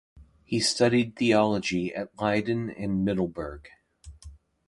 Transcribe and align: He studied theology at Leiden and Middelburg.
He 0.43 0.59
studied 0.59 1.15
theology 1.15 1.93
at 1.93 2.09
Leiden 2.19 2.71
and 2.71 3.05
Middelburg. 3.05 3.67